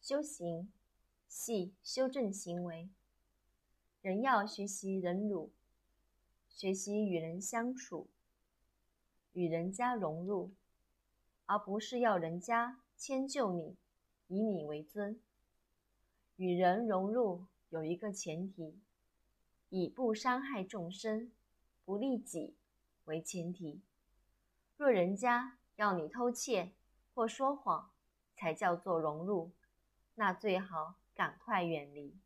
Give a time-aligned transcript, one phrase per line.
[0.00, 0.72] 修行
[1.28, 2.88] 系修正行为。
[4.00, 5.52] 人要学习忍辱，
[6.48, 8.08] 学习与人相处，
[9.34, 10.52] 与人家融入，
[11.44, 13.76] 而不是要人家迁就你，
[14.28, 15.20] 以你为尊。
[16.36, 18.80] 与人融入有一个前提，
[19.68, 21.30] 以不伤害众生、
[21.84, 22.56] 不利己
[23.04, 23.82] 为前提。
[24.78, 26.72] 若人家要你偷窃
[27.14, 27.90] 或说谎，
[28.34, 29.50] 才叫做融入，
[30.14, 32.18] 那最好赶快远离。